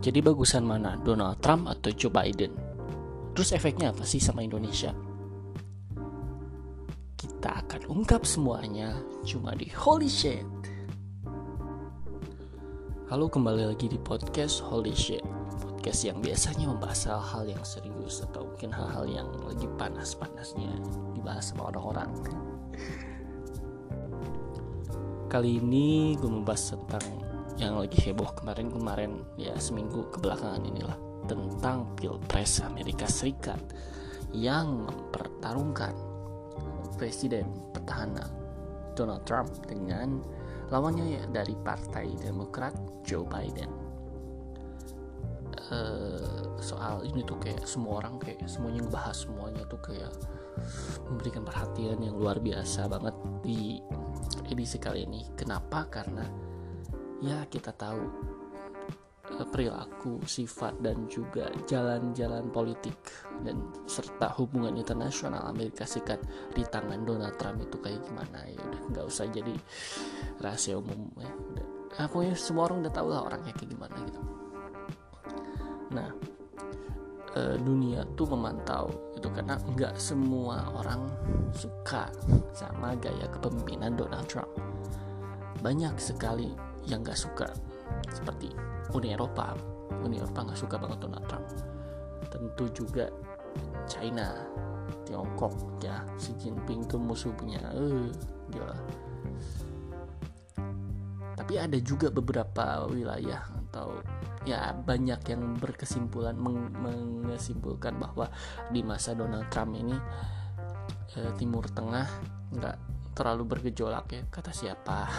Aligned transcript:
Jadi 0.00 0.24
bagusan 0.24 0.64
mana, 0.64 0.96
Donald 0.96 1.44
Trump 1.44 1.68
atau 1.68 1.92
Joe 1.92 2.08
Biden? 2.08 2.56
Terus 3.36 3.52
efeknya 3.52 3.92
apa 3.92 4.08
sih 4.08 4.16
sama 4.16 4.40
Indonesia? 4.40 4.96
Kita 7.20 7.60
akan 7.60 7.84
ungkap 7.84 8.24
semuanya 8.24 8.96
cuma 9.28 9.52
di 9.52 9.68
Holy 9.68 10.08
Shit. 10.08 10.48
Halo 13.12 13.28
kembali 13.28 13.76
lagi 13.76 13.92
di 13.92 13.98
podcast 13.98 14.62
Holy 14.62 14.94
Shit 14.94 15.26
Podcast 15.66 16.06
yang 16.06 16.22
biasanya 16.22 16.70
membahas 16.70 17.10
hal-hal 17.10 17.58
yang 17.58 17.64
serius 17.66 18.22
Atau 18.22 18.46
mungkin 18.46 18.70
hal-hal 18.70 19.02
yang 19.10 19.26
lagi 19.42 19.66
panas-panasnya 19.74 20.70
Dibahas 21.18 21.50
sama 21.50 21.74
orang-orang 21.74 22.06
Kali 25.26 25.58
ini 25.58 26.14
gue 26.22 26.30
membahas 26.30 26.78
tentang 26.78 27.29
yang 27.60 27.76
lagi 27.76 28.00
heboh 28.08 28.32
kemarin-kemarin 28.40 29.20
ya 29.36 29.52
seminggu 29.60 30.08
kebelakangan 30.16 30.64
inilah 30.64 30.96
tentang 31.28 31.92
pilpres 31.92 32.64
Amerika 32.64 33.04
Serikat 33.04 33.60
yang 34.32 34.88
mempertarungkan 34.88 35.92
presiden 36.96 37.52
petahana 37.76 38.24
Donald 38.96 39.28
Trump 39.28 39.52
dengan 39.68 40.24
lawannya 40.72 41.20
ya 41.20 41.24
dari 41.28 41.52
Partai 41.60 42.16
Demokrat 42.16 42.72
Joe 43.04 43.28
Biden. 43.28 43.68
Uh, 45.70 46.56
soal 46.58 47.04
ini 47.04 47.22
tuh 47.22 47.36
kayak 47.38 47.62
semua 47.68 48.02
orang 48.02 48.16
kayak 48.18 48.42
semuanya 48.48 48.88
ngebahas 48.88 49.16
semuanya 49.28 49.62
tuh 49.68 49.78
kayak 49.84 50.10
memberikan 51.06 51.46
perhatian 51.46 52.00
yang 52.00 52.16
luar 52.16 52.40
biasa 52.42 52.88
banget 52.88 53.14
di 53.44 53.78
edisi 54.48 54.80
kali 54.80 55.04
ini. 55.06 55.28
Kenapa? 55.38 55.86
Karena 55.86 56.49
ya 57.20 57.44
kita 57.46 57.72
tahu 57.76 58.02
eh, 59.36 59.46
perilaku, 59.48 60.24
sifat 60.24 60.80
dan 60.80 61.04
juga 61.06 61.52
jalan-jalan 61.68 62.48
politik 62.48 62.96
dan 63.44 63.60
serta 63.84 64.32
hubungan 64.40 64.76
internasional 64.76 65.44
Amerika 65.48 65.84
Serikat 65.84 66.20
di 66.56 66.64
tangan 66.64 67.04
Donald 67.04 67.36
Trump 67.36 67.60
itu 67.60 67.76
kayak 67.80 68.00
gimana? 68.04 68.48
Ya 68.48 68.60
udah 68.60 68.80
nggak 68.92 69.06
usah 69.06 69.28
jadi 69.28 69.54
rahasia 70.40 70.80
umum 70.80 71.12
ya 71.20 71.30
udah. 71.30 71.66
Nah, 71.90 72.06
pokoknya 72.08 72.34
semua 72.38 72.64
orang 72.70 72.86
udah 72.86 72.94
tahu 72.94 73.08
lah 73.12 73.22
orangnya 73.28 73.52
kayak 73.52 73.70
gimana 73.76 73.96
gitu. 74.08 74.20
Nah 75.90 76.10
eh, 77.36 77.56
dunia 77.60 78.02
tuh 78.16 78.26
memantau 78.32 78.88
itu 79.14 79.28
karena 79.28 79.60
nggak 79.76 79.94
semua 80.00 80.64
orang 80.80 81.12
suka 81.52 82.08
sama 82.56 82.96
gaya 82.96 83.28
kepemimpinan 83.28 83.98
Donald 83.98 84.24
Trump. 84.30 84.48
Banyak 85.60 86.00
sekali 86.00 86.69
yang 86.90 87.06
gak 87.06 87.18
suka 87.18 87.48
seperti 88.10 88.50
Uni 88.90 89.14
Eropa. 89.14 89.54
Uni 90.02 90.18
Eropa 90.18 90.50
gak 90.50 90.58
suka 90.58 90.76
banget 90.76 90.98
Donald 91.06 91.26
Trump. 91.30 91.46
Tentu 92.26 92.66
juga 92.74 93.06
China 93.86 94.34
Tiongkok 95.06 95.54
ya. 95.78 96.02
Xi 96.18 96.34
Jinping 96.36 96.90
tuh 96.90 96.98
musuhnya 96.98 97.62
eh 97.70 98.10
gila 98.50 98.74
tapi 101.50 101.56
ada 101.56 101.82
juga 101.82 102.12
beberapa 102.12 102.84
wilayah 102.86 103.42
atau 103.42 103.98
ya 104.46 104.70
banyak 104.70 105.18
yang 105.24 105.58
berkesimpulan 105.58 106.38
meng 106.38 106.70
mengesimpulkan 106.78 107.96
bahwa 107.96 108.30
di 108.68 108.86
masa 108.86 109.18
Donald 109.18 109.48
Trump 109.48 109.72
ini 109.74 109.96
eh, 111.16 111.32
Timur 111.40 111.64
Tengah 111.66 112.06
nggak 112.54 112.76
terlalu 113.18 113.56
bergejolak 113.56 114.06
ya. 114.12 114.22
Kata 114.28 114.52
siapa 114.52 115.10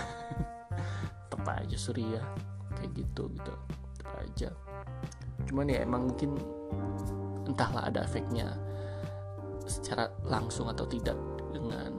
apa 1.41 1.65
aja 1.65 1.77
Surya 1.77 2.21
kayak 2.77 2.91
gitu 2.93 3.27
gitu. 3.33 3.53
Apa 4.05 4.17
aja. 4.21 4.49
Cuman 5.49 5.73
ya 5.73 5.81
emang 5.81 6.13
mungkin 6.13 6.37
entahlah 7.49 7.89
ada 7.89 8.05
efeknya 8.05 8.53
secara 9.65 10.07
langsung 10.23 10.69
atau 10.69 10.85
tidak 10.85 11.17
dengan 11.51 11.91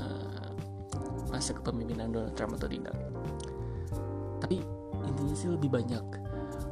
uh, 0.00 0.50
masa 1.28 1.52
kepemimpinan 1.52 2.10
Donald 2.10 2.34
Trump 2.34 2.56
atau 2.56 2.68
tidak. 2.68 2.96
Tapi 4.40 4.64
intinya 5.06 5.36
sih 5.36 5.52
lebih 5.52 5.70
banyak 5.70 6.04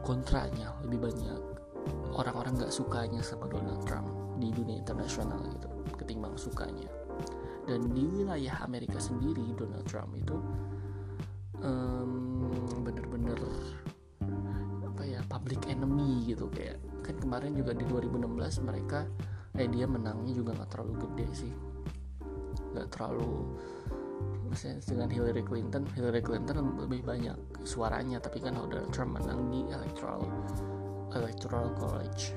kontranya 0.05 0.77
lebih 0.85 1.09
banyak 1.09 1.41
orang-orang 2.13 2.61
nggak 2.61 2.73
sukanya 2.73 3.25
sama 3.25 3.49
Donald 3.49 3.81
Trump 3.89 4.07
di 4.37 4.53
dunia 4.53 4.81
internasional 4.81 5.41
gitu 5.49 5.69
ketimbang 5.97 6.37
sukanya. 6.37 6.89
Dan 7.65 7.97
di 7.97 8.05
wilayah 8.05 8.61
Amerika 8.61 9.01
sendiri 9.01 9.57
Donald 9.57 9.89
Trump 9.89 10.13
itu 10.13 10.37
um, 11.65 12.45
bener-bener 12.85 13.41
apa 14.85 15.03
ya 15.03 15.21
public 15.27 15.67
enemy 15.67 16.29
gitu. 16.29 16.47
Kayak 16.53 16.79
kan 17.03 17.17
kemarin 17.19 17.57
juga 17.57 17.73
di 17.75 17.85
2016 17.89 18.69
mereka 18.69 19.09
eh 19.55 19.71
dia 19.71 19.87
menangnya 19.89 20.35
juga 20.37 20.55
nggak 20.55 20.71
terlalu 20.71 20.95
gede 21.09 21.29
sih. 21.35 21.53
Nggak 22.77 22.89
terlalu 22.95 23.57
maksudnya 24.55 24.79
dengan 24.87 25.09
Hillary 25.11 25.43
Clinton 25.43 25.83
Hillary 25.99 26.23
Clinton 26.23 26.79
lebih 26.79 27.03
banyak 27.03 27.35
suaranya 27.67 28.23
tapi 28.23 28.39
kan 28.39 28.55
Donald 28.55 28.93
Trump 28.95 29.19
menang 29.19 29.51
di 29.51 29.67
electoral 29.73 30.23
electoral 31.11 31.75
college 31.75 32.35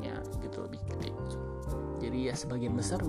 ya 0.00 0.16
gitu 0.40 0.64
lebih 0.64 0.80
gede. 0.88 1.10
Jadi 1.98 2.18
ya 2.30 2.34
sebagian 2.36 2.78
besar 2.78 3.02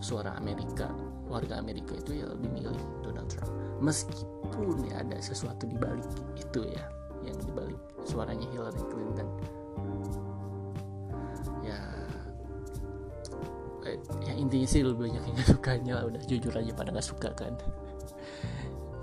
suara 0.00 0.34
Amerika 0.40 0.88
warga 1.30 1.62
Amerika 1.62 1.94
itu 1.94 2.20
ya 2.20 2.26
lebih 2.26 2.50
milih 2.50 2.80
Donald 3.06 3.30
Trump. 3.30 3.48
Meskipun 3.78 4.90
ya 4.90 5.00
ada 5.00 5.16
sesuatu 5.22 5.64
di 5.64 5.78
balik 5.78 6.04
itu 6.36 6.66
ya 6.66 6.84
yang 7.22 7.38
di 7.38 7.50
balik 7.54 7.80
suaranya 8.02 8.44
Hillary 8.50 8.82
Clinton. 8.90 9.28
Ya 11.62 11.78
eh, 13.86 13.98
ya 14.26 14.32
intinya 14.34 14.68
sih 14.68 14.82
lebih 14.82 15.08
banyak 15.08 15.22
yang 15.22 15.34
gak 15.38 15.48
sukanya 15.54 15.92
lah 16.02 16.04
udah 16.10 16.22
jujur 16.26 16.52
aja 16.52 16.72
pada 16.74 16.90
nggak 16.90 17.06
suka 17.06 17.30
kan. 17.38 17.54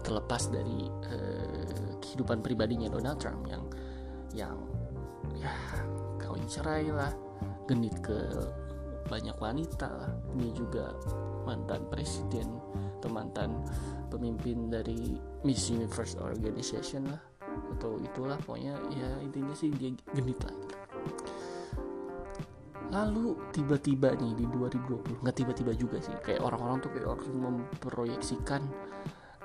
Terlepas 0.03 0.51
dari 0.51 0.91
eh, 1.09 1.95
kehidupan 2.03 2.43
pribadinya 2.43 2.91
Donald 2.91 3.17
Trump 3.23 3.47
yang 3.47 3.63
yang 4.35 4.57
ya 5.39 5.55
kawin 6.19 6.45
cerai 6.45 6.91
lah 6.91 7.09
genit 7.65 7.95
ke 8.03 8.19
banyak 9.07 9.35
wanita 9.39 9.87
lah. 9.87 10.11
Dia 10.35 10.51
juga 10.51 10.85
mantan 11.47 11.87
presiden 11.87 12.59
atau 12.99 13.07
mantan 13.07 13.63
pemimpin 14.11 14.67
dari 14.67 15.15
Miss 15.47 15.71
Universe 15.71 16.19
Organization 16.19 17.07
lah 17.07 17.21
atau 17.77 17.95
itulah 18.03 18.35
pokoknya 18.43 18.75
ya 18.91 19.09
intinya 19.23 19.55
sih 19.55 19.71
dia 19.71 19.95
genit 20.11 20.39
lah. 20.43 20.55
Lalu 22.87 23.35
tiba-tiba 23.51 24.15
nih 24.15 24.31
di 24.35 24.45
2020 24.47 25.23
nggak 25.23 25.35
tiba-tiba 25.35 25.71
juga 25.75 25.97
sih 25.99 26.15
kayak 26.23 26.43
orang-orang 26.43 26.79
tuh 26.79 26.91
kayak 26.95 27.07
langsung 27.07 27.35
memproyeksikan 27.39 28.61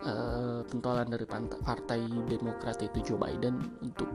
uh, 0.07 0.61
pentolan 0.67 1.11
dari 1.11 1.27
partai 1.27 2.07
Demokrat 2.07 2.79
itu 2.83 3.13
Joe 3.13 3.19
Biden 3.19 3.59
untuk 3.83 4.11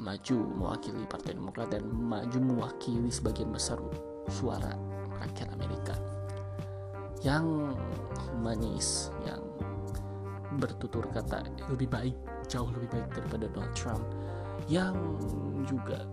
maju 0.00 0.38
mewakili 0.56 1.02
Partai 1.04 1.36
Demokrat 1.36 1.74
dan 1.74 1.84
maju 1.90 2.38
mewakili 2.38 3.10
sebagian 3.10 3.50
besar 3.50 3.76
suara 4.30 4.72
rakyat 5.20 5.50
Amerika 5.52 6.19
yang 7.20 7.76
humanis 8.32 9.12
yang 9.28 9.40
bertutur 10.56 11.06
kata 11.12 11.44
lebih 11.68 11.88
baik 11.88 12.16
jauh 12.50 12.68
lebih 12.74 12.90
baik 12.90 13.08
daripada 13.14 13.46
Donald 13.52 13.76
Trump 13.76 14.04
yang 14.66 14.96
juga 15.68 16.04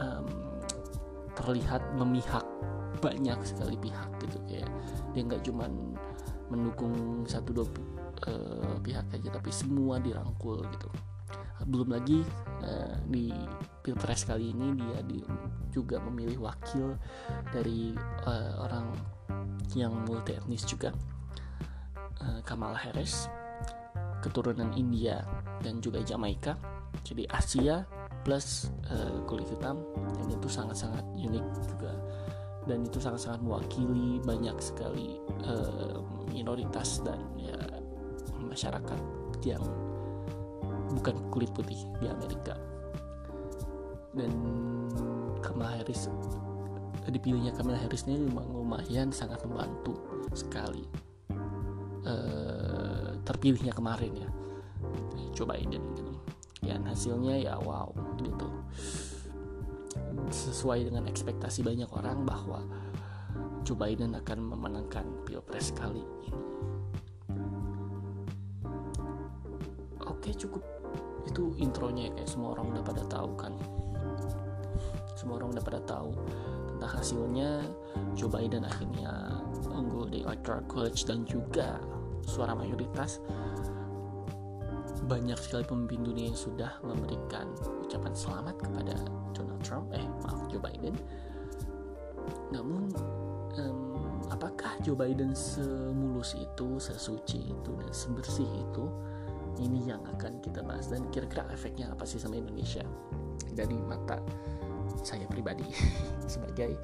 um, 0.00 0.26
terlihat 1.36 1.82
memihak 1.98 2.44
banyak 3.02 3.38
sekali 3.42 3.74
pihak 3.80 4.08
gitu 4.22 4.38
kayak 4.46 4.70
dia 5.12 5.22
nggak 5.26 5.42
cuman 5.42 5.70
mendukung 6.52 7.24
satu 7.24 7.50
dua 7.50 7.66
uh, 8.28 8.76
pihak 8.84 9.06
aja 9.10 9.28
tapi 9.32 9.50
semua 9.50 9.98
dirangkul 9.98 10.62
gitu. 10.68 10.88
Belum 11.62 11.94
lagi 11.94 12.20
uh, 12.62 12.96
di 13.06 13.30
pilpres 13.82 14.26
kali 14.26 14.50
ini 14.52 14.76
dia 14.76 14.98
di, 15.06 15.22
juga 15.70 16.02
memilih 16.02 16.46
wakil 16.46 16.98
dari 17.50 17.94
uh, 18.26 18.62
orang 18.62 18.92
yang 19.76 19.92
multi 20.04 20.36
etnis 20.36 20.64
juga 20.64 20.92
uh, 22.20 22.40
Kamala 22.44 22.76
Harris 22.76 23.28
keturunan 24.22 24.70
India 24.78 25.26
dan 25.60 25.82
juga 25.82 26.00
Jamaika. 26.00 26.54
Jadi 27.02 27.26
Asia 27.26 27.82
plus 28.22 28.70
uh, 28.86 29.18
kulit 29.26 29.50
hitam 29.50 29.82
dan 30.14 30.26
itu 30.30 30.46
sangat-sangat 30.46 31.02
unik 31.18 31.46
juga. 31.66 31.92
Dan 32.62 32.86
itu 32.86 33.02
sangat-sangat 33.02 33.42
mewakili 33.42 34.22
banyak 34.22 34.54
sekali 34.62 35.18
uh, 35.42 35.98
minoritas 36.30 37.02
dan 37.02 37.18
ya 37.34 37.58
masyarakat 38.38 39.00
yang 39.42 39.62
bukan 40.94 41.18
kulit 41.34 41.50
putih 41.50 41.82
di 41.98 42.06
Amerika. 42.06 42.54
Dan 44.14 44.30
Kamala 45.42 45.82
Harris 45.82 46.06
dipilihnya 47.10 47.56
Kamala 47.56 47.80
Harris 47.80 48.06
ini 48.06 48.22
memang 48.28 48.46
lumayan 48.52 49.10
sangat 49.10 49.42
membantu 49.42 49.98
sekali. 50.36 50.86
Uh, 52.02 53.14
terpilihnya 53.22 53.74
kemarin 53.74 54.12
ya. 54.14 54.28
Joe 55.32 55.48
Biden 55.48 55.80
gitu 55.96 56.12
ya 56.62 56.78
hasilnya 56.86 57.34
ya 57.42 57.54
wow 57.58 57.90
gitu. 58.22 58.48
Sesuai 60.30 60.88
dengan 60.88 61.04
ekspektasi 61.10 61.66
banyak 61.66 61.90
orang 61.90 62.24
bahwa 62.24 62.62
Joe 63.66 63.76
Biden 63.76 64.14
akan 64.14 64.38
memenangkan 64.54 65.04
pilpres 65.26 65.74
kali 65.74 66.00
ini. 66.00 66.30
Oke 70.06 70.30
cukup. 70.38 70.62
Itu 71.26 71.54
intronya 71.58 72.14
kayak 72.14 72.30
semua 72.30 72.54
orang 72.54 72.78
udah 72.78 72.84
pada 72.86 73.02
tahu 73.10 73.30
kan. 73.34 73.52
Semua 75.18 75.42
orang 75.42 75.54
udah 75.54 75.64
pada 75.64 75.80
tahu 75.82 76.10
tentang 76.82 76.98
hasilnya 76.98 77.62
Joe 78.18 78.26
Biden 78.26 78.66
akhirnya 78.66 79.38
unggul 79.70 80.10
di 80.10 80.26
Electoral 80.26 80.66
College 80.66 81.06
dan 81.06 81.22
juga 81.22 81.78
suara 82.26 82.58
mayoritas. 82.58 83.22
Banyak 85.06 85.38
sekali 85.38 85.62
pemimpin 85.62 86.02
dunia 86.02 86.34
yang 86.34 86.40
sudah 86.42 86.82
memberikan 86.82 87.54
ucapan 87.86 88.10
selamat 88.10 88.58
kepada 88.66 88.98
Donald 89.30 89.62
Trump. 89.62 89.94
Eh 89.94 90.02
maaf 90.26 90.42
Joe 90.50 90.58
Biden. 90.58 90.98
Namun 92.50 92.90
um, 93.62 94.18
apakah 94.34 94.74
Joe 94.82 94.98
Biden 94.98 95.38
semulus 95.38 96.34
itu 96.34 96.82
sesuci 96.82 97.46
itu 97.46 97.70
dan 97.78 97.94
sebersih 97.94 98.50
itu? 98.58 98.90
Ini 99.62 99.94
yang 99.94 100.02
akan 100.18 100.42
kita 100.42 100.66
bahas. 100.66 100.90
Dan 100.90 101.06
kira-kira 101.14 101.46
efeknya 101.54 101.94
apa 101.94 102.02
sih 102.02 102.18
sama 102.18 102.42
Indonesia? 102.42 102.82
Dari 103.54 103.78
mata 103.86 104.18
saya 105.02 105.26
pribadi 105.26 105.66
sebagai 106.32 106.78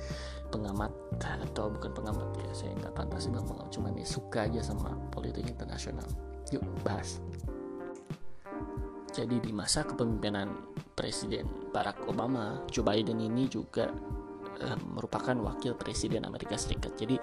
pengamat 0.48 0.90
atau 1.20 1.68
bukan 1.68 1.92
pengamat 1.92 2.28
ya 2.40 2.50
saya 2.56 2.72
nggak 2.78 2.94
pantas 2.96 3.28
bilang 3.28 3.44
pengamat 3.44 3.70
cuman 3.72 3.92
ya 4.00 4.06
suka 4.08 4.48
aja 4.48 4.60
sama 4.64 4.96
politik 5.12 5.44
internasional 5.44 6.06
yuk 6.48 6.64
bahas 6.80 7.20
jadi 9.12 9.40
di 9.42 9.50
masa 9.50 9.82
kepemimpinan 9.82 10.52
Presiden 10.94 11.46
Barack 11.70 12.06
Obama, 12.10 12.62
Joe 12.70 12.82
Biden 12.82 13.22
ini 13.22 13.46
juga 13.46 13.90
uh, 14.62 14.78
merupakan 14.94 15.34
wakil 15.46 15.78
presiden 15.78 16.26
Amerika 16.26 16.58
Serikat. 16.58 16.98
Jadi 16.98 17.18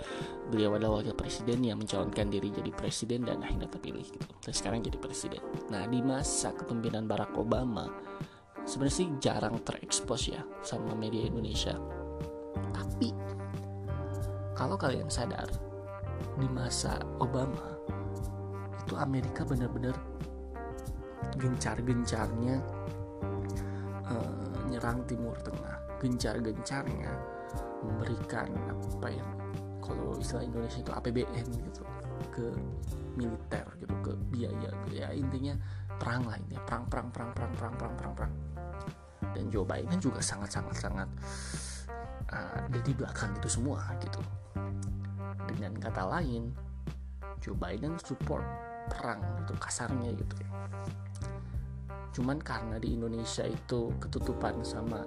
beliau 0.47 0.75
adalah 0.75 1.03
wakil 1.03 1.15
presiden 1.15 1.63
yang 1.63 1.79
mencalonkan 1.79 2.31
diri 2.31 2.51
jadi 2.51 2.71
presiden 2.71 3.27
dan 3.27 3.43
akhirnya 3.43 3.67
terpilih 3.67 4.07
gitu. 4.07 4.31
Dan 4.43 4.53
sekarang 4.55 4.79
jadi 4.83 4.97
presiden. 4.99 5.43
Nah 5.71 5.83
di 5.87 5.99
masa 5.99 6.55
kepemimpinan 6.55 7.07
Barack 7.07 7.35
Obama 7.35 7.87
sebenarnya 8.65 8.97
sih 8.97 9.09
jarang 9.21 9.61
terekspos 9.61 10.33
ya 10.33 10.41
sama 10.65 10.97
media 10.97 11.29
Indonesia. 11.29 11.77
Tapi 12.73 13.13
kalau 14.57 14.75
kalian 14.75 15.07
sadar 15.07 15.47
di 16.35 16.47
masa 16.49 16.99
Obama 17.21 17.77
itu 18.85 18.97
Amerika 18.97 19.45
benar-benar 19.45 19.95
gencar-gencarnya 21.37 22.61
uh, 24.09 24.57
nyerang 24.69 25.05
Timur 25.05 25.37
Tengah, 25.41 25.77
gencar-gencarnya 26.01 27.11
memberikan 27.85 28.49
apa 28.69 29.07
yang 29.13 29.29
kalau 29.81 30.17
istilah 30.17 30.41
Indonesia 30.41 30.81
itu 30.81 30.91
APBN 30.91 31.47
gitu 31.69 31.83
ke 32.33 32.47
militer 33.15 33.65
gitu 33.77 33.95
ke 34.01 34.11
biaya 34.33 34.69
gitu 34.85 34.93
ya. 34.97 35.13
Intinya 35.13 35.53
perang 35.95 36.25
lah 36.25 36.37
ini 36.41 36.57
perang 36.65 36.89
perang 36.89 37.07
perang 37.13 37.31
perang 37.31 37.53
perang 37.53 37.73
perang 37.77 37.93
perang 37.95 38.13
perang 38.15 38.33
dan 39.35 39.51
Joe 39.51 39.67
Biden 39.67 39.99
juga 39.99 40.23
sangat 40.23 40.55
sangat 40.55 41.09
uh, 42.31 42.57
ada 42.65 42.79
di 42.79 42.91
belakang 42.95 43.35
itu 43.35 43.51
semua 43.51 43.83
gitu. 43.99 44.23
Dengan 45.45 45.75
kata 45.77 46.07
lain 46.07 46.55
Joe 47.43 47.53
Biden 47.53 47.99
support 48.01 48.47
perang 48.89 49.21
itu 49.43 49.53
kasarnya 49.59 50.09
gitu. 50.15 50.35
Cuman 52.15 52.39
karena 52.39 52.79
di 52.79 52.95
Indonesia 52.95 53.43
itu 53.43 53.91
ketutupan 53.99 54.63
sama 54.63 55.03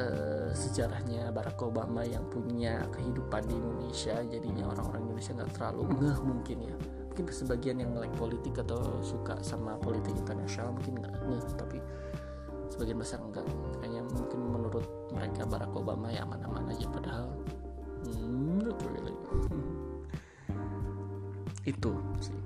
uh, 0.00 0.50
sejarahnya 0.56 1.28
Barack 1.30 1.60
Obama 1.60 2.00
yang 2.00 2.24
punya 2.32 2.80
kehidupan 2.88 3.44
di 3.44 3.54
Indonesia 3.54 4.16
jadinya 4.24 4.72
orang-orang 4.72 5.04
Indonesia 5.04 5.32
nggak 5.36 5.52
terlalu 5.52 5.82
ngeh 6.00 6.18
mungkin 6.24 6.58
ya. 6.64 6.76
Mungkin 7.12 7.24
sebagian 7.34 7.76
yang 7.82 7.92
like 7.98 8.14
politik 8.14 8.56
atau 8.62 9.02
suka 9.02 9.36
sama 9.42 9.74
politik 9.82 10.14
internasional 10.14 10.72
mungkin 10.72 11.02
nggak 11.02 11.14
ngeh 11.28 11.46
tapi 11.58 11.78
sebagian 12.78 13.02
besar 13.02 13.18
enggak. 13.18 13.42
Kayaknya 13.82 14.06
mungkin 14.06 14.40
menurut 14.46 14.86
mereka 15.10 15.42
Barack 15.50 15.74
Obama 15.74 16.14
ya 16.14 16.22
aman-aman 16.22 16.70
aja 16.70 16.86
padahal 16.86 17.26
not 18.62 18.78
really 18.94 19.18
itu 21.74 21.90
sih. 22.22 22.38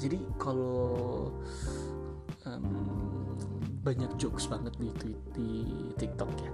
Jadi 0.00 0.18
kalau 0.40 1.28
um, 2.48 3.36
banyak 3.84 4.08
jokes 4.16 4.48
banget 4.48 4.72
di 4.80 4.88
tweet 4.96 5.20
di 5.36 5.50
TikTok 6.00 6.32
ya. 6.40 6.52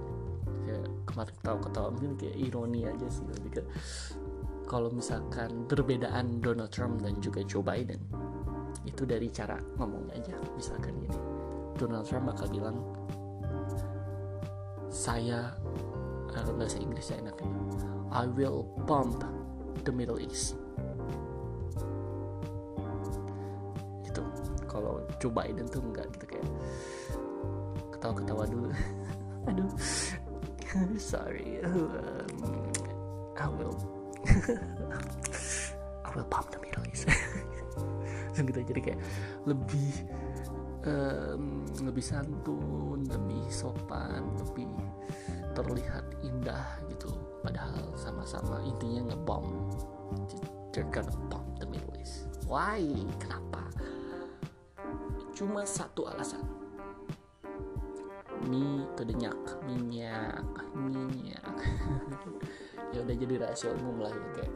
Ya 0.67 0.79
kemarin 1.07 1.35
tahu 1.47 1.57
ketawa 1.63 1.87
mungkin 1.95 2.19
kayak 2.19 2.35
ironi 2.43 2.83
aja 2.83 3.07
sih 3.07 3.23
lebih 3.23 3.51
ke 3.55 3.63
kalau 4.67 4.91
misalkan 4.91 5.63
perbedaan 5.63 6.43
Donald 6.43 6.75
Trump 6.75 6.99
dan 6.99 7.15
juga 7.23 7.39
Joe 7.47 7.63
Biden 7.63 8.03
itu 8.83 9.07
dari 9.07 9.31
cara 9.31 9.55
ngomongnya 9.79 10.19
aja 10.19 10.35
misalkan 10.59 10.91
gini 10.99 11.36
Donald 11.77 12.09
Trump 12.09 12.33
bakal 12.33 12.49
bilang 12.49 12.77
saya 14.89 15.53
kalau 16.33 16.57
bahasa 16.57 16.81
Inggris 16.81 17.13
saya 17.13 17.21
enaknya 17.21 17.53
I 18.09 18.25
will 18.25 18.65
pump 18.89 19.21
the 19.85 19.93
Middle 19.93 20.17
East. 20.17 20.57
Kalau 24.67 25.01
Joe 25.17 25.33
Biden 25.33 25.65
tuh 25.69 25.81
enggak 25.81 26.05
gitu 26.13 26.25
kayak 26.37 26.49
ketawa-ketawa 27.93 28.43
dulu. 28.45 28.69
Aduh. 29.49 29.69
Sorry. 31.01 31.61
Um, 31.65 32.69
I 33.37 33.47
will 33.47 33.77
I 36.05 36.09
will 36.13 36.27
pump 36.29 36.49
the 36.53 36.59
Middle 36.61 36.85
East. 36.89 37.09
Gitu 38.37 38.61
jadi 38.69 38.79
kayak 38.93 38.99
lebih 39.49 40.05
um, 40.87 41.67
lebih 41.83 42.01
santun 42.01 43.03
lebih 43.05 43.43
sopan 43.51 44.23
lebih 44.39 44.67
terlihat 45.51 46.05
indah 46.23 46.79
gitu. 46.87 47.11
Padahal 47.41 47.93
sama-sama 47.97 48.61
intinya 48.63 49.13
ngebom. 49.13 49.73
They're 50.71 50.87
gonna 50.93 51.13
bomb 51.27 51.57
the 51.57 51.65
Middle 51.65 51.97
East. 51.97 52.29
Why? 52.45 52.85
Kenapa? 53.17 53.65
Cuma 55.33 55.65
satu 55.65 56.07
alasan. 56.09 56.45
Kedenyak 58.97 59.37
minyak 59.69 60.41
minyak. 60.73 61.53
Ya 62.95 63.03
udah 63.03 63.19
jadi 63.19 63.35
rahasia 63.43 63.75
umum 63.75 63.99
lah 63.99 64.15
ya 64.15 64.27
kayak 64.31 64.53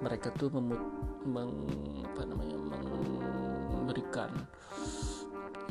mereka 0.00 0.32
tuh 0.32 0.48
memut 0.48 0.80
meng, 1.28 1.52
apa 2.08 2.24
namanya 2.24 2.56
memberikan 3.90 4.30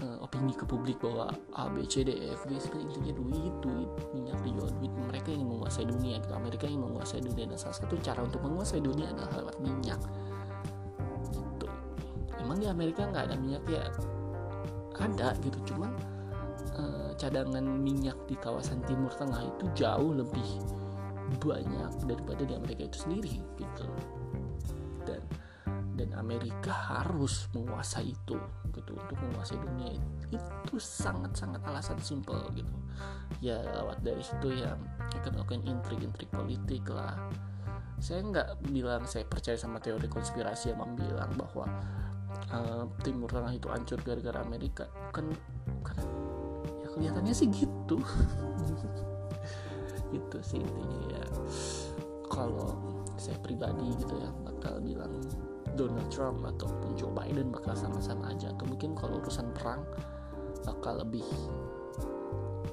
uh, 0.04 0.20
opini 0.20 0.52
ke 0.52 0.68
publik 0.68 1.00
bahwa 1.00 1.32
A 1.56 1.72
B 1.72 1.88
C 1.88 2.04
D 2.04 2.12
E 2.12 2.36
F 2.36 2.44
G 2.52 2.60
sebenarnya 2.60 3.00
intinya 3.00 3.14
duit 3.16 3.54
duit 3.64 3.92
minyak 4.12 4.36
dijual 4.44 4.68
duit. 4.76 4.92
Mereka 4.92 5.30
yang 5.32 5.48
menguasai 5.48 5.88
dunia 5.88 6.20
gitu. 6.20 6.34
Amerika 6.36 6.66
yang 6.68 6.84
menguasai 6.84 7.24
dunia. 7.24 7.48
Dan 7.48 7.56
salah 7.56 7.80
satu 7.80 7.96
cara 8.04 8.20
untuk 8.28 8.44
menguasai 8.44 8.84
dunia 8.84 9.08
adalah 9.08 9.32
lewat 9.40 9.56
minyak. 9.64 10.00
Emang 12.44 12.60
di 12.60 12.68
Amerika 12.68 13.08
nggak 13.08 13.32
ada 13.32 13.36
minyak? 13.40 13.64
Ya 13.72 13.88
ada 15.00 15.32
gitu. 15.40 15.56
Cuman 15.64 15.96
uh, 16.76 17.16
cadangan 17.16 17.64
minyak 17.64 18.20
di 18.28 18.36
kawasan 18.36 18.84
Timur 18.84 19.16
Tengah 19.16 19.48
itu 19.48 19.64
jauh 19.80 20.12
lebih 20.12 20.60
banyak 21.40 21.94
daripada 22.04 22.44
di 22.44 22.52
Amerika 22.58 22.84
itu 22.90 23.06
sendiri 23.06 23.40
gitu 23.56 23.86
Amerika 26.20 26.70
harus 26.72 27.48
menguasai 27.56 28.12
itu 28.12 28.38
gitu. 28.76 28.92
Untuk 28.94 29.18
menguasai 29.18 29.58
dunia 29.58 29.96
itu, 29.96 30.36
itu 30.36 30.76
sangat 30.78 31.34
sangat 31.34 31.64
alasan 31.66 31.98
simpel 32.04 32.44
gitu. 32.54 32.76
Ya 33.40 33.64
lewat 33.64 34.04
dari 34.04 34.22
situ 34.22 34.52
ya 34.60 34.76
akan 35.16 35.32
melakukan 35.40 35.64
intrik-intrik 35.64 36.30
politik 36.30 36.84
lah. 36.92 37.16
Saya 38.00 38.24
nggak 38.24 38.70
bilang 38.72 39.04
saya 39.08 39.28
percaya 39.28 39.56
sama 39.60 39.80
teori 39.80 40.08
konspirasi 40.08 40.72
yang 40.72 40.96
bilang 40.96 41.32
bahwa 41.36 41.68
uh, 42.52 42.86
Timur 43.04 43.28
Tengah 43.32 43.56
itu 43.56 43.68
hancur 43.72 44.00
gara-gara 44.04 44.40
Amerika. 44.44 44.86
Kan 45.16 45.32
kan 45.84 45.98
ya 46.84 46.88
kelihatannya 46.94 47.34
sih 47.36 47.48
gitu. 47.50 47.98
Itu 50.10 50.38
sih 50.42 50.58
intinya 50.58 51.22
ya. 51.22 51.24
Kalau 52.30 53.00
saya 53.20 53.36
pribadi 53.44 53.94
gitu 54.00 54.16
ya 54.16 54.32
bakal 54.48 54.80
bilang 54.80 55.12
Donald 55.80 56.12
Trump 56.12 56.44
ataupun 56.44 57.00
Joe 57.00 57.08
Biden 57.16 57.56
bakal 57.56 57.72
sama-sama 57.72 58.36
aja. 58.36 58.52
Atau 58.52 58.68
mungkin 58.68 58.92
kalau 59.00 59.24
urusan 59.24 59.48
perang 59.56 59.80
bakal 60.68 61.00
lebih 61.00 61.24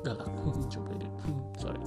galak. 0.02 0.26
Joe 0.72 0.82
Biden. 0.82 1.12
Sorry. 1.54 1.78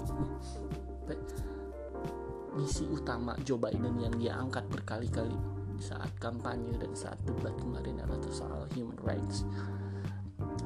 Misi 2.55 2.87
utama 2.87 3.35
Joe 3.43 3.59
Biden 3.59 3.99
yang 3.99 4.15
dia 4.15 4.39
angkat 4.39 4.63
berkali-kali 4.71 5.35
saat 5.79 6.11
kampanye 6.19 6.75
dan 6.79 6.91
saat 6.95 7.19
debat 7.27 7.55
kemarin 7.59 7.99
adalah 7.99 8.19
soal 8.31 8.63
human 8.71 8.99
rights. 9.03 9.43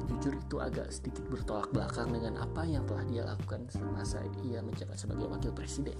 Jujur 0.06 0.38
itu 0.38 0.56
agak 0.62 0.90
sedikit 0.94 1.26
bertolak 1.26 1.70
belakang 1.74 2.14
dengan 2.14 2.38
apa 2.38 2.62
yang 2.62 2.86
telah 2.86 3.02
dia 3.10 3.22
lakukan 3.26 3.66
semasa 3.66 4.22
ia 4.46 4.62
menjabat 4.62 4.94
sebagai 4.94 5.26
wakil 5.26 5.50
presiden 5.50 5.98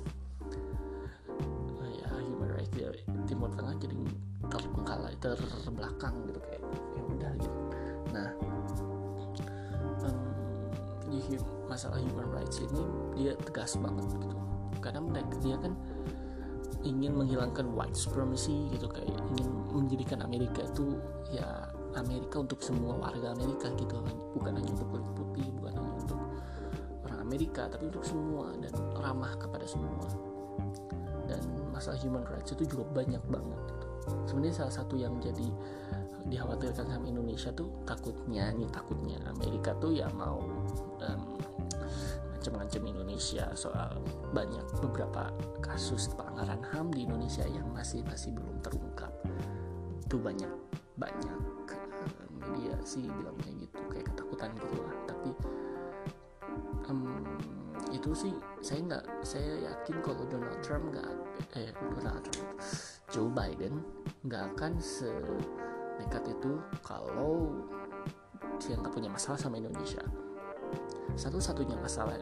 timur 3.25 3.51
tengah 3.53 3.75
jadi 3.81 3.97
terbengkalai 4.49 5.15
terbelakang 5.21 6.15
gitu 6.29 6.41
kayak 6.45 6.63
ya 6.95 7.03
udah 7.03 7.33
gitu. 7.41 7.59
Nah 8.13 8.29
um, 10.05 10.19
di 11.09 11.21
masalah 11.67 11.99
human 12.01 12.29
rights 12.31 12.61
ini 12.61 12.83
dia 13.17 13.33
tegas 13.45 13.77
banget 13.81 14.07
gitu. 14.21 14.37
Karena 14.85 15.01
mereka 15.01 15.35
dia 15.41 15.57
kan 15.57 15.73
ingin 16.85 17.17
menghilangkan 17.17 17.65
white 17.73 17.97
supremacy 17.97 18.69
gitu 18.77 18.85
kayak 18.93 19.17
ingin 19.35 19.49
menjadikan 19.73 20.21
Amerika 20.21 20.61
itu 20.69 21.01
ya 21.33 21.73
Amerika 21.97 22.45
untuk 22.45 22.61
semua 22.61 23.01
warga 23.01 23.33
Amerika 23.33 23.73
gitu 23.81 24.05
bukan 24.37 24.61
hanya 24.61 24.71
untuk 24.77 24.89
kulit 24.93 25.09
putih 25.17 25.49
bukan 25.57 25.73
hanya 25.81 25.93
untuk 25.97 26.21
orang 27.09 27.21
Amerika 27.25 27.63
tapi 27.73 27.89
untuk 27.89 28.05
semua 28.05 28.53
dan 28.61 28.75
ramah 29.01 29.33
kepada 29.41 29.65
semua 29.65 30.05
masalah 31.75 31.99
human 31.99 32.23
rights 32.31 32.55
itu 32.55 32.65
juga 32.71 32.87
banyak 32.95 33.23
banget 33.27 33.61
gitu. 33.67 33.87
sebenarnya 34.31 34.57
salah 34.63 34.75
satu 34.75 34.95
yang 34.95 35.19
jadi 35.19 35.51
dikhawatirkan 36.25 36.89
sama 36.89 37.05
Indonesia 37.05 37.51
tuh 37.53 37.69
takutnya 37.85 38.49
nih 38.55 38.71
takutnya 38.73 39.19
Amerika 39.29 39.77
tuh 39.77 39.93
ya 39.93 40.09
mau 40.15 40.41
um, 41.05 41.23
ngancem-ngancem 42.33 42.85
Indonesia 42.85 43.45
soal 43.57 44.01
banyak 44.33 44.65
beberapa 44.81 45.29
kasus 45.61 46.13
pelanggaran 46.13 46.61
HAM 46.73 46.93
di 46.93 47.05
Indonesia 47.05 47.45
yang 47.49 47.69
masih 47.73 48.01
masih 48.05 48.33
belum 48.33 48.57
terungkap 48.65 49.13
itu 50.05 50.17
banyak 50.21 50.53
banyak 50.97 51.41
media 52.45 52.77
sih 52.85 53.09
bilangnya 53.09 53.53
gitu 53.65 53.81
kayak 53.89 54.07
ketakutan 54.13 54.51
gitu 54.61 54.77
lah 54.85 54.97
tapi 55.09 55.31
um, 56.93 57.25
itu 57.91 58.11
sih 58.13 58.35
saya 58.65 58.81
nggak 58.81 59.05
saya 59.21 59.53
yakin 59.61 60.01
kalau 60.01 60.25
Donald 60.25 60.57
Trump 60.65 60.89
nggak 60.89 61.11
eh 61.61 61.69
Donald 61.77 62.25
Trump 62.25 62.49
Joe 63.13 63.29
Biden 63.29 63.85
nggak 64.25 64.57
akan 64.57 64.81
se 64.81 65.13
nekat 66.01 66.33
itu 66.33 66.57
kalau 66.81 67.53
dia 68.57 68.81
nggak 68.81 68.89
punya 68.97 69.13
masalah 69.13 69.37
sama 69.37 69.61
Indonesia. 69.61 70.01
Satu-satunya 71.13 71.77
masalah 71.77 72.17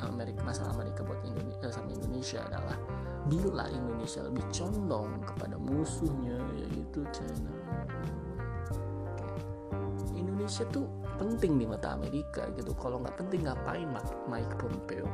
Amerika 0.00 0.40
masalah 0.48 0.72
Amerika 0.80 1.04
buat 1.04 1.20
Indonesia 1.20 1.68
sama 1.76 1.92
Indonesia 1.92 2.40
adalah 2.48 2.76
bila 3.28 3.68
Indonesia 3.68 4.24
lebih 4.24 4.48
condong 4.48 5.12
kepada 5.28 5.60
musuhnya 5.60 6.40
yaitu 6.56 7.04
China. 7.12 7.52
Indonesia 10.16 10.64
tuh 10.72 10.88
penting 11.18 11.58
di 11.58 11.66
mata 11.66 11.92
Amerika 11.98 12.46
gitu. 12.54 12.72
Kalau 12.78 13.02
nggak 13.02 13.18
penting 13.18 13.44
ngapain 13.44 13.88
Mike 14.30 14.54
Pompeo? 14.56 15.06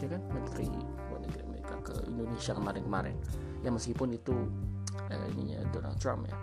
Ya 0.00 0.06
kan? 0.16 0.22
Menteri 0.30 0.70
luar 1.10 1.20
negeri 1.26 1.40
Amerika 1.44 1.74
ke 1.82 1.94
Indonesia 2.06 2.52
kemarin-kemarin. 2.54 3.16
Ya 3.60 3.70
meskipun 3.74 4.14
itu 4.14 4.34
eh, 5.10 5.26
ininya 5.34 5.66
Donald 5.74 5.98
Trump 5.98 6.24
ya. 6.30 6.36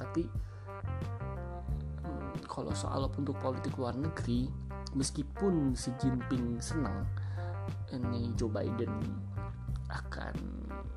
Tapi 0.00 0.24
hmm, 2.02 2.48
kalau 2.48 2.72
soal 2.72 3.06
untuk 3.12 3.36
politik 3.38 3.76
luar 3.76 3.94
negeri 3.94 4.48
meskipun 4.96 5.76
si 5.76 5.92
Jinping 6.00 6.56
senang 6.58 7.04
ini 7.92 8.32
Joe 8.34 8.50
Biden 8.50 8.90
akan 9.86 10.34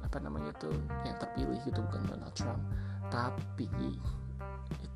apa 0.02 0.18
namanya 0.18 0.50
tuh 0.58 0.74
yang 1.06 1.14
terpilih 1.22 1.60
gitu 1.68 1.84
bukan 1.86 2.02
Donald 2.10 2.34
Trump. 2.34 2.62
Tapi 3.10 3.70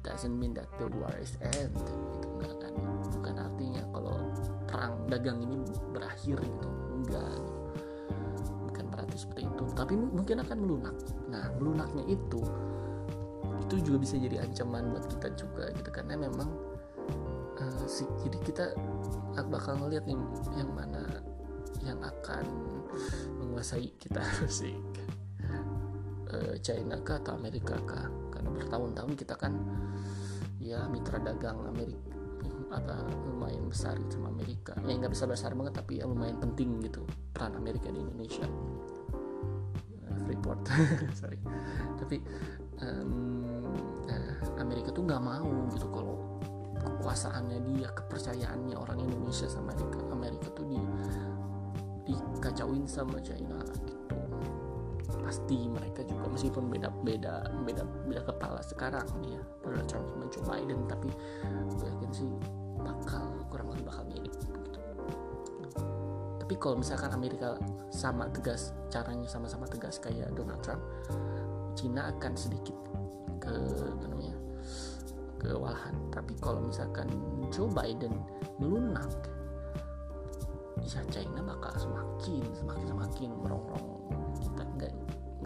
doesn't 0.03 0.35
mean 0.35 0.51
that 0.53 0.67
the 0.77 0.85
war 0.99 1.15
is 1.17 1.39
end 1.41 1.71
itu 1.71 2.27
enggak 2.37 2.53
kan 2.59 2.73
bukan 3.15 3.35
artinya 3.39 3.81
kalau 3.95 4.15
perang 4.67 4.93
dagang 5.07 5.39
ini 5.39 5.57
berakhir 5.95 6.37
gitu. 6.43 6.67
Enggak 6.91 7.39
bukan 8.67 8.85
berarti 8.91 9.15
seperti 9.15 9.41
itu. 9.47 9.63
Tapi 9.73 9.93
mungkin 9.95 10.43
akan 10.43 10.57
melunak. 10.59 10.95
Nah 11.31 11.47
melunaknya 11.57 12.03
itu 12.11 12.41
itu 13.63 13.75
juga 13.89 13.97
bisa 14.03 14.19
jadi 14.19 14.43
ancaman 14.43 14.91
buat 14.91 15.05
kita 15.07 15.27
juga 15.39 15.71
gitu. 15.71 15.89
Karena 15.89 16.19
memang 16.19 16.51
uh, 17.63 17.85
si, 17.87 18.03
jadi 18.27 18.37
kita 18.43 18.65
bakal 19.47 19.79
ngeliat 19.79 20.03
nih 20.03 20.19
yang 20.59 20.69
mana 20.75 21.23
yang 21.81 21.97
akan 22.03 22.43
menguasai 23.39 23.87
kita 23.97 24.21
sih. 24.59 24.75
Uh, 26.33 26.57
China 26.65 26.97
kah 27.05 27.21
atau 27.21 27.37
Amerika 27.37 27.77
kah 27.85 28.09
bertahun-tahun 28.51 29.13
kita 29.15 29.35
kan 29.39 29.53
ya 30.63 30.87
mitra 30.87 31.19
dagang 31.19 31.59
Amerika 31.67 32.13
apa 32.73 33.05
lumayan 33.29 33.69
besar 33.69 33.93
gitu 34.01 34.17
sama 34.17 34.33
Amerika. 34.33 34.73
Ya 34.81 34.97
nggak 34.97 35.13
besar 35.13 35.29
besar 35.29 35.51
banget 35.53 35.77
tapi 35.77 36.01
ya 36.01 36.09
lumayan 36.09 36.41
penting 36.41 36.81
gitu 36.81 37.05
peran 37.29 37.53
Amerika 37.53 37.93
di 37.93 38.01
Indonesia. 38.01 38.45
Uh, 40.09 40.17
Freeport. 40.25 40.65
Sorry. 41.21 41.37
Tapi 42.01 42.17
um, 42.81 43.45
Amerika 44.57 44.89
tuh 44.89 45.05
nggak 45.05 45.21
mau 45.21 45.49
gitu 45.69 45.85
kalau 45.93 46.17
kekuasaannya 46.81 47.59
dia 47.77 47.89
kepercayaannya 47.93 48.75
orang 48.75 49.05
Indonesia 49.05 49.45
sama 49.45 49.71
Amerika. 49.77 50.01
Amerika 50.09 50.47
tuh 50.57 50.65
di 50.65 50.79
dikacauin 52.03 52.83
sama 52.83 53.15
China 53.23 53.55
pasti 55.33 55.65
mereka 55.65 56.05
juga 56.05 56.29
meskipun 56.29 56.69
beda 56.69 56.93
beda 57.01 57.49
beda 57.65 57.81
beda 58.05 58.21
kepala 58.21 58.61
sekarang 58.61 59.01
ya 59.25 59.41
Donald 59.65 59.89
Trump 59.89 60.05
sama 60.13 60.29
Joe 60.29 60.45
Biden 60.45 60.85
tapi 60.85 61.09
gue 61.73 61.89
yakin 61.89 62.11
sih 62.13 62.29
bakal 62.77 63.33
kurang 63.49 63.73
lebih 63.73 63.89
bakal 63.89 64.05
mirip 64.13 64.29
gitu. 64.29 64.53
Tapi 66.37 66.53
kalau 66.61 66.77
misalkan 66.77 67.09
Amerika 67.17 67.57
sama 67.89 68.29
tegas 68.29 68.77
caranya 68.93 69.25
sama-sama 69.25 69.65
tegas 69.65 69.97
kayak 69.97 70.29
Donald 70.37 70.61
Trump 70.61 70.85
Cina 71.73 72.13
akan 72.13 72.37
sedikit 72.37 72.77
ke 73.41 73.57
apa 73.89 74.05
namanya 74.05 74.37
kewalahan. 75.41 75.97
Tapi 76.13 76.37
kalau 76.37 76.61
misalkan 76.61 77.09
Joe 77.49 77.73
Biden 77.73 78.21
melunak 78.61 79.09
ya 80.85 81.01
China 81.09 81.41
bakal 81.41 81.73
semakin 81.81 82.45
semakin 82.53 82.85
semakin 82.85 83.29
merongrong 83.41 83.92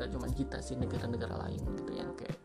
nggak 0.08 0.16
cuma 0.24 0.32
kita 0.32 0.64
sih 0.64 0.80
negara-negara 0.80 1.36
lain 1.44 1.60
gitu 1.76 1.92
yang 2.00 2.16
kayak 2.16 2.40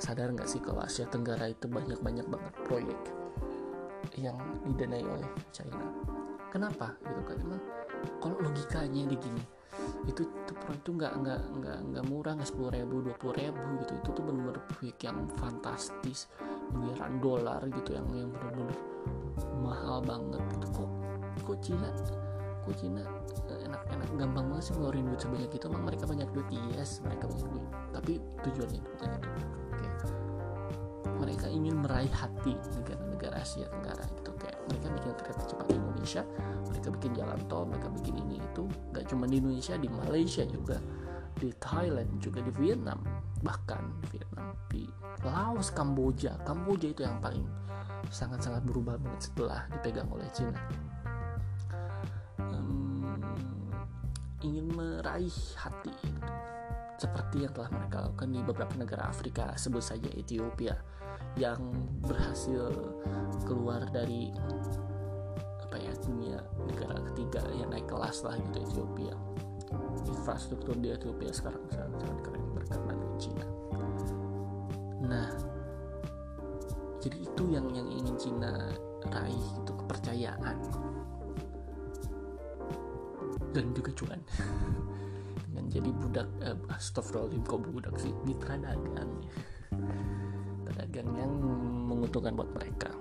sadar 0.00 0.32
nggak 0.32 0.48
sih 0.48 0.64
kalau 0.64 0.80
Asia 0.80 1.04
Tenggara 1.04 1.52
itu 1.52 1.68
banyak 1.68 2.00
banyak 2.00 2.24
banget 2.24 2.54
proyek 2.64 2.96
yang 4.16 4.40
didanai 4.64 5.04
oleh 5.04 5.28
China? 5.52 5.76
Kenapa 6.48 6.96
gitu 7.04 7.20
kan 7.28 7.36
emang 7.44 7.60
kalau 8.24 8.40
logikanya 8.40 9.04
di 9.04 9.16
gini 9.20 9.44
itu 10.08 10.24
tuh 10.48 10.56
proyek 10.64 10.80
itu 10.80 10.90
nggak 10.96 11.12
nggak 11.20 11.40
nggak 11.60 11.78
nggak 11.92 12.04
murah 12.08 12.32
nggak 12.32 12.48
sepuluh 12.48 12.72
ribu 12.72 13.04
dua 13.04 13.14
puluh 13.20 13.36
ribu 13.36 13.60
gitu. 13.84 13.92
Itu 14.00 14.08
tuh 14.16 14.22
benar-benar 14.24 14.64
proyek 14.72 14.98
yang 15.04 15.28
fantastis 15.36 16.32
miliaran 16.72 17.20
dolar 17.20 17.60
gitu 17.68 17.92
yang 17.92 18.08
yang 18.16 18.32
benar-benar 18.32 18.78
mahal 19.60 20.00
banget 20.00 20.40
gitu. 20.56 20.66
Kok 20.72 20.90
kok 21.44 21.58
Cina 21.60 21.88
kok 22.64 22.74
Cina 22.80 23.04
enak-enak. 23.68 24.08
Gampang 24.16 24.46
banget 24.50 24.64
sih 24.66 24.72
ngeluarin 24.74 25.04
duit 25.06 25.20
sebanyak 25.20 25.50
itu 25.52 25.64
emang 25.68 25.84
mereka 25.84 26.04
banyak 26.08 26.28
duit 26.32 26.48
yes 26.72 27.04
mereka 27.04 27.24
banyak 27.28 27.48
duit. 27.52 27.66
Tapi 27.92 28.12
tujuannya 28.42 28.80
bukan 28.82 29.08
itu. 29.12 29.28
Okay. 29.78 29.92
mereka 31.18 31.46
ingin 31.50 31.74
meraih 31.82 32.12
hati 32.14 32.54
negara-negara 32.78 33.42
Asia 33.42 33.66
Tenggara 33.66 34.04
gitu. 34.06 34.30
Kayak 34.38 34.58
mereka 34.70 34.86
bikin 34.94 35.12
kereta 35.18 35.42
cepat 35.50 35.66
di 35.66 35.74
Indonesia 35.74 36.22
mereka 36.68 36.88
bikin 36.94 37.10
jalan 37.18 37.40
tol 37.50 37.64
mereka 37.66 37.88
bikin 37.90 38.14
ini 38.22 38.36
itu. 38.38 38.64
Gak 38.94 39.04
cuma 39.10 39.24
di 39.26 39.36
Indonesia 39.42 39.74
di 39.74 39.88
Malaysia 39.90 40.42
juga 40.46 40.78
di 41.38 41.50
Thailand 41.58 42.10
juga 42.22 42.40
di 42.42 42.52
Vietnam. 42.54 43.02
Bahkan 43.42 43.82
di 44.02 44.06
Vietnam 44.14 44.46
di 44.70 44.84
Laos 45.26 45.74
Kamboja. 45.74 46.38
Kamboja 46.46 46.86
itu 46.94 47.02
yang 47.02 47.18
paling 47.18 47.46
sangat-sangat 48.08 48.62
berubah 48.64 48.96
banget 48.96 49.30
setelah 49.30 49.66
dipegang 49.74 50.08
oleh 50.08 50.28
Cina 50.32 50.56
ingin 54.42 54.66
meraih 54.70 55.34
hati 55.58 55.90
gitu. 55.90 56.22
seperti 56.98 57.46
yang 57.46 57.52
telah 57.54 57.70
mereka 57.70 57.96
lakukan 58.10 58.28
di 58.34 58.40
beberapa 58.42 58.74
negara 58.74 59.06
Afrika 59.06 59.54
sebut 59.54 59.82
saja 59.82 60.10
Ethiopia 60.14 60.74
yang 61.38 61.58
berhasil 62.02 62.70
keluar 63.46 63.86
dari 63.90 64.34
apa 65.62 65.76
ya 65.78 65.94
dunia 66.02 66.42
negara 66.66 66.98
ketiga 67.12 67.42
yang 67.54 67.70
naik 67.70 67.86
kelas 67.86 68.26
lah 68.26 68.34
gitu 68.40 68.58
Ethiopia. 68.66 69.14
Infrastruktur 70.08 70.74
di 70.80 70.88
Ethiopia 70.90 71.30
sekarang 71.30 71.60
sangat 71.68 71.92
sangat 72.00 72.18
keren 72.24 72.44
berkat 72.56 72.80
bantuan 72.88 73.16
Cina 73.20 73.46
nah 75.08 75.28
jadi 76.98 77.18
itu 77.22 77.42
yang 77.52 77.66
yang 77.72 77.88
ingin 77.88 78.16
Cina 78.16 78.74
raih 79.08 79.46
itu 79.62 79.72
kepercayaan 79.84 80.56
dan 83.54 83.72
juga 83.72 83.90
cuan. 83.96 84.20
Dengan 85.48 85.64
jadi 85.72 85.90
budak 85.90 86.28
eh, 86.44 86.58
astagfirullahaladzim 86.72 87.42
kok 87.44 87.60
budak 87.72 87.94
sih? 87.98 88.12
Mitra 88.22 88.54
dagang 88.60 89.10
mata 90.68 90.84
dagang 90.84 91.08
yang 91.16 91.32
menguntungkan 91.88 92.36
buat 92.36 92.50
mereka. 92.52 92.92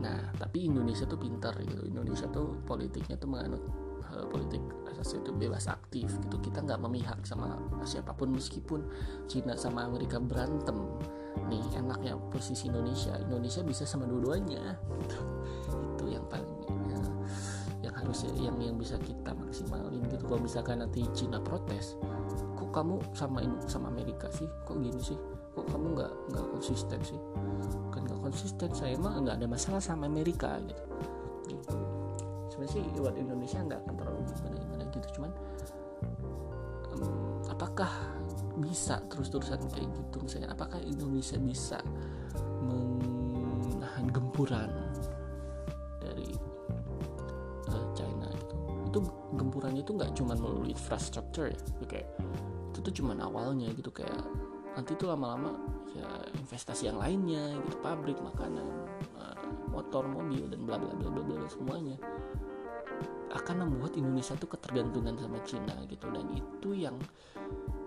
Nah 0.00 0.32
tapi 0.40 0.66
Indonesia 0.66 1.04
tuh 1.04 1.20
pintar 1.20 1.54
gitu. 1.60 1.84
Indonesia 1.86 2.26
tuh 2.32 2.56
politiknya 2.64 3.20
tuh 3.20 3.28
menganut 3.28 3.62
uh, 4.10 4.26
politik 4.26 4.60
asasnya 4.88 5.28
itu 5.28 5.32
bebas 5.36 5.68
aktif 5.68 6.08
gitu. 6.08 6.36
Kita 6.40 6.64
nggak 6.64 6.80
memihak 6.80 7.20
sama 7.28 7.60
siapa 7.84 8.16
pun 8.16 8.32
meskipun 8.32 8.80
Cina 9.28 9.54
sama 9.54 9.86
Amerika 9.86 10.18
berantem. 10.18 10.76
Nih 11.48 11.62
enaknya 11.76 12.16
posisi 12.32 12.72
Indonesia. 12.72 13.14
Indonesia 13.20 13.60
bisa 13.62 13.84
sama 13.84 14.08
dua-duanya 14.08 14.76
gitu. 15.04 15.20
itu 15.92 16.04
yang 16.18 16.24
paling 16.26 16.61
harus 18.02 18.26
yang 18.34 18.58
yang 18.58 18.74
bisa 18.74 18.98
kita 18.98 19.30
maksimalin 19.30 20.02
gitu. 20.10 20.26
Kalau 20.26 20.42
misalkan 20.42 20.82
nanti 20.82 21.06
Cina 21.14 21.38
protes 21.38 21.94
kok 22.58 22.70
kamu 22.74 22.98
sama 23.14 23.38
sama 23.70 23.94
Amerika 23.94 24.26
sih? 24.34 24.50
Kok 24.66 24.76
gini 24.82 24.98
sih? 24.98 25.16
Kok 25.54 25.66
kamu 25.70 25.86
nggak 25.94 26.12
nggak 26.34 26.46
konsisten 26.50 26.98
sih? 27.06 27.20
Kan 27.94 28.02
nggak 28.10 28.20
konsisten 28.20 28.70
saya 28.74 28.98
mah 28.98 29.22
nggak 29.22 29.38
ada 29.38 29.46
masalah 29.46 29.78
sama 29.78 30.10
Amerika 30.10 30.58
gitu, 30.66 30.84
gitu. 31.46 31.76
sebenarnya 32.50 32.74
sih 32.74 32.82
buat 32.98 33.16
Indonesia 33.16 33.58
nggak 33.62 33.80
akan 33.86 33.94
terlalu 33.94 34.20
gimana 34.34 34.56
gimana 34.58 34.82
gitu. 34.90 35.06
Cuman 35.14 35.30
um, 36.98 37.38
apakah 37.48 37.92
bisa 38.58 38.98
terus-terusan 39.06 39.62
kayak 39.70 39.86
gitu? 39.86 40.16
Misalnya 40.26 40.50
apakah 40.50 40.82
Indonesia 40.82 41.38
bisa 41.38 41.78
menahan 42.66 44.10
gempuran 44.10 44.81
gempurannya 49.34 49.82
itu 49.82 49.92
nggak 49.96 50.12
cuma 50.16 50.36
melalui 50.36 50.72
infrastruktur 50.72 51.50
ya. 51.50 51.58
Kayak 51.88 52.08
itu 52.72 52.78
tuh 52.80 52.94
cuma 53.02 53.12
awalnya 53.20 53.68
gitu 53.72 53.92
kayak 53.92 54.24
nanti 54.72 54.96
tuh 54.96 55.12
lama-lama 55.12 55.52
ya 55.92 56.08
investasi 56.40 56.88
yang 56.88 56.96
lainnya 56.96 57.52
gitu 57.68 57.76
pabrik 57.84 58.16
makanan 58.16 58.64
uh, 59.20 59.36
motor 59.68 60.08
mobil 60.08 60.48
dan 60.48 60.64
bla 60.64 60.80
bla 60.80 60.96
bla 60.96 61.10
bla 61.12 61.44
semuanya 61.44 62.00
akan 63.32 63.64
membuat 63.68 63.96
Indonesia 63.96 64.36
tuh 64.36 64.48
ketergantungan 64.52 65.16
sama 65.16 65.40
Cina 65.44 65.74
gitu. 65.88 66.06
Dan 66.12 66.28
itu 66.36 66.68
yang 66.76 66.96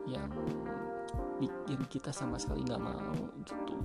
yang 0.06 0.30
bikin 1.42 1.82
kita 1.90 2.14
sama 2.14 2.38
sekali 2.38 2.66
nggak 2.66 2.82
mau 2.82 3.14
gitu. 3.46 3.76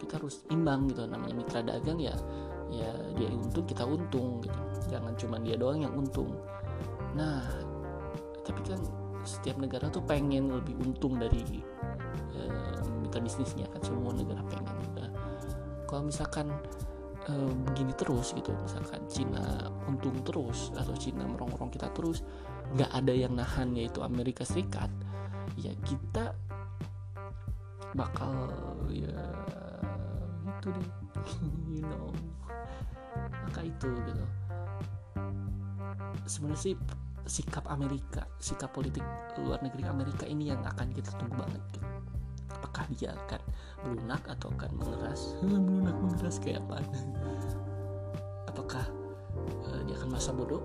Kita 0.00 0.18
harus 0.18 0.42
imbang 0.50 0.90
gitu 0.90 1.06
namanya 1.06 1.34
mitra 1.36 1.60
dagang 1.62 2.00
ya 2.00 2.16
ya 2.72 2.88
dia 3.16 3.28
untung 3.28 3.64
kita 3.68 3.84
untung 3.84 4.40
gitu. 4.40 4.60
Jangan 4.88 5.12
cuma 5.20 5.36
dia 5.40 5.56
doang 5.60 5.84
yang 5.84 5.92
untung 5.92 6.32
nah 7.12 7.44
tapi 8.42 8.60
kan 8.66 8.80
setiap 9.22 9.56
negara 9.58 9.86
tuh 9.86 10.02
pengen 10.02 10.50
lebih 10.50 10.74
untung 10.82 11.14
dari 11.18 11.62
uh, 12.34 12.82
mitra 12.98 13.22
bisnisnya 13.22 13.70
kan 13.70 13.82
semua 13.86 14.10
negara 14.10 14.42
pengen. 14.50 14.76
Nah, 14.98 15.10
kalau 15.86 16.10
misalkan 16.10 16.50
uh, 17.30 17.52
begini 17.70 17.94
terus 17.94 18.34
gitu 18.34 18.50
misalkan 18.66 19.02
Cina 19.06 19.70
untung 19.86 20.18
terus 20.26 20.74
atau 20.74 20.94
Cina 20.98 21.26
merongrong 21.26 21.70
kita 21.70 21.90
terus 21.94 22.26
nggak 22.74 22.90
ada 22.90 23.12
yang 23.14 23.38
nahan 23.38 23.78
yaitu 23.78 24.02
Amerika 24.02 24.42
Serikat 24.42 24.90
ya 25.60 25.70
kita 25.86 26.34
bakal 27.94 28.50
ya 28.90 29.22
itu 30.58 30.68
deh. 30.72 30.88
You 31.78 31.84
know. 31.86 32.10
Maka 33.46 33.60
itu 33.68 33.88
gitu 33.92 34.24
sebenarnya 36.26 36.60
sih 36.60 36.74
sikap 37.22 37.70
Amerika 37.70 38.26
sikap 38.42 38.74
politik 38.74 39.02
luar 39.38 39.62
negeri 39.62 39.86
Amerika 39.86 40.26
ini 40.26 40.50
yang 40.50 40.62
akan 40.66 40.90
kita 40.90 41.14
tunggu 41.14 41.38
banget 41.38 41.62
gitu. 41.70 41.86
apakah 42.52 42.84
dia 42.94 43.10
akan 43.14 43.40
melunak 43.82 44.22
atau 44.28 44.48
akan 44.54 44.70
mengeras? 44.76 45.34
Melunak 45.46 45.96
mengeras 45.98 46.36
kayak 46.38 46.62
apa? 46.66 46.78
Apakah 48.50 48.84
uh, 49.66 49.80
dia 49.88 49.94
akan 49.98 50.10
masa 50.14 50.30
bodoh? 50.30 50.62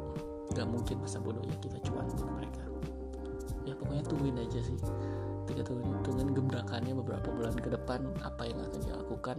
Nggak 0.54 0.68
mungkin 0.68 0.96
masa 1.02 1.18
bodoh 1.24 1.42
ya 1.48 1.56
kita 1.64 1.78
cuan 1.88 2.06
buat 2.12 2.32
mereka. 2.38 2.64
Ya 3.66 3.74
pokoknya 3.74 4.04
tungguin 4.06 4.38
aja 4.38 4.60
sih. 4.62 4.78
Kita 5.48 5.64
tungguin, 5.64 6.04
tungguin 6.04 6.30
gebrakannya 6.36 6.94
beberapa 6.94 7.32
bulan 7.32 7.56
ke 7.56 7.72
depan 7.72 8.04
apa 8.20 8.44
yang 8.46 8.60
akan 8.68 8.80
dia 8.84 8.94
lakukan 9.00 9.38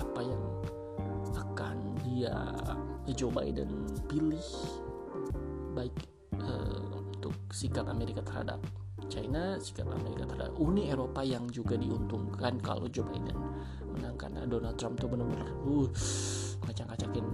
apa 0.00 0.20
yang 0.24 0.42
akan 1.36 1.76
dia 2.00 2.34
Joe 3.12 3.32
Biden 3.32 3.68
pilih 4.08 4.48
baik 5.78 5.94
uh, 6.42 6.98
untuk 6.98 7.34
sikap 7.54 7.86
Amerika 7.86 8.18
terhadap 8.26 8.58
China, 9.06 9.56
sikap 9.62 9.86
Amerika 9.94 10.26
terhadap 10.26 10.58
Uni 10.58 10.90
Eropa 10.90 11.22
yang 11.22 11.46
juga 11.54 11.78
diuntungkan 11.78 12.58
kalau 12.58 12.90
Joe 12.90 13.06
Biden 13.06 13.38
menang. 13.94 14.18
Donald 14.48 14.80
Trump 14.80 14.96
tuh 14.96 15.12
benar-benar 15.12 15.46
uh, 15.68 15.86
ngacak-ngacakin 16.66 17.24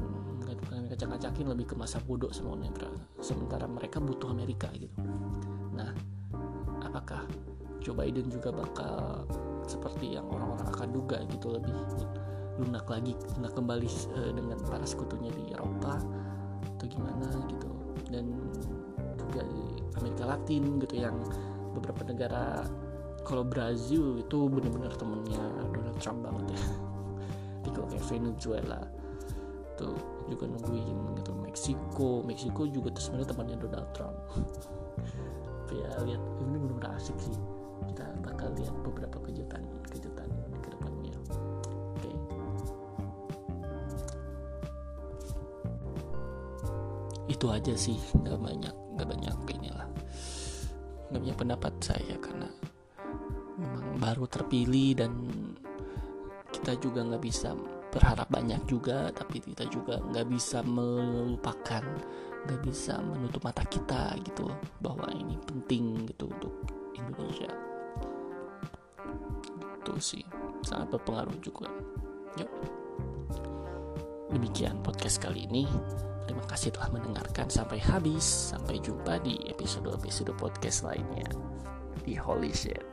ngacak-ngacakin 0.90 1.46
lebih 1.46 1.66
ke 1.72 1.74
masa 1.78 1.98
bodoh 2.02 2.30
semuanya 2.30 2.70
sementara 3.22 3.64
mereka 3.70 4.02
butuh 4.02 4.30
Amerika 4.30 4.68
gitu. 4.74 4.94
Nah 5.74 5.94
apakah 6.83 7.24
Joe 7.80 7.94
Biden 7.94 8.28
juga 8.28 8.50
bakal 8.50 9.24
seperti 9.64 10.18
yang 10.18 10.26
orang-orang 10.28 10.68
akan 10.70 10.88
duga 10.92 11.18
gitu 11.30 11.54
lebih 11.54 11.74
lunak 12.62 12.87
lagi 12.87 13.14
lunak 13.38 13.52
kembali 13.54 13.88
uh, 14.14 14.33
dengan 14.35 14.59
para 14.66 14.87
sekutunya 14.87 15.30
di 15.33 15.54
Eropa? 15.54 15.98
Atau 16.74 16.87
gimana 16.90 17.34
dan 18.14 18.27
juga 19.18 19.42
di 19.42 19.62
Amerika 19.98 20.24
Latin 20.31 20.62
gitu 20.79 20.94
yang 21.03 21.16
beberapa 21.74 22.07
negara 22.07 22.62
kalau 23.24 23.42
Brazil 23.42 24.20
itu 24.20 24.46
benar-benar 24.46 24.92
temennya 24.94 25.42
Donald 25.72 25.98
Trump 25.98 26.20
banget 26.22 26.55
ya. 26.55 26.62
Kalau 27.74 27.88
kayak 27.90 28.07
Venezuela 28.07 28.81
tuh 29.74 29.98
juga 30.31 30.46
nungguin 30.46 31.18
gitu 31.18 31.33
Meksiko 31.35 32.22
Meksiko 32.22 32.70
juga 32.70 32.94
sebenarnya 32.94 33.29
temannya 33.35 33.57
Donald 33.59 33.90
Trump. 33.96 34.18
Ya 35.74 35.90
lihat 36.07 36.22
ini 36.38 36.55
benar-benar 36.55 36.94
asik 37.03 37.18
sih. 37.18 37.35
Kita 37.90 38.07
bakal 38.22 38.55
lihat 38.55 38.70
beberapa 38.87 39.18
kejutan 39.27 39.59
kejutan 39.90 40.23
itu 47.44 47.52
aja 47.52 47.74
sih. 47.76 48.00
Nggak 48.16 48.40
banyak 48.40 48.74
nggak 48.96 49.09
banyak 49.12 49.37
inilah. 49.61 49.88
Nggak 51.12 51.20
banyak 51.20 51.37
pendapat 51.37 51.72
saya 51.85 52.16
karena 52.16 52.48
memang 53.61 54.00
baru 54.00 54.24
terpilih 54.24 54.96
dan 54.96 55.12
kita 56.48 56.80
juga 56.80 57.04
nggak 57.04 57.20
bisa 57.20 57.52
berharap 57.92 58.33
banyak 58.33 58.64
juga 58.64 59.12
tapi 59.12 59.44
kita 59.44 59.68
juga 59.68 60.00
nggak 60.00 60.24
bisa 60.33 60.64
melupakan 60.64 61.85
nggak 62.48 62.61
bisa 62.64 62.96
menutup 63.04 63.44
mata 63.44 63.61
kita 63.68 64.16
gitu 64.24 64.48
bahwa 64.80 65.04
ini 65.12 65.37
penting 65.44 66.09
gitu 66.09 66.33
untuk 66.33 66.64
Indonesia. 66.96 67.52
Itu 69.85 70.00
sih. 70.00 70.24
Sangat 70.64 70.96
berpengaruh 70.96 71.37
juga. 71.44 71.68
Yuk. 72.40 72.48
Demikian 74.33 74.80
podcast 74.80 75.20
kali 75.20 75.44
ini 75.44 75.68
terima 76.24 76.44
kasih 76.48 76.74
telah 76.74 76.90
mendengarkan 76.92 77.48
sampai 77.48 77.80
habis. 77.80 78.24
Sampai 78.24 78.80
jumpa 78.80 79.20
di 79.24 79.38
episode-episode 79.48 80.32
podcast 80.37 80.84
lainnya. 80.84 81.28
Di 82.04 82.18
Holy 82.18 82.52
Shit 82.52 82.84